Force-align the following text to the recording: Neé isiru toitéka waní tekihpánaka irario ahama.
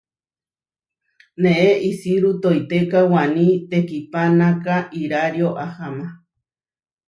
Neé 1.41 1.69
isiru 1.89 2.31
toitéka 2.41 2.99
waní 3.13 3.47
tekihpánaka 3.69 4.75
irario 5.01 5.49
ahama. 5.65 6.07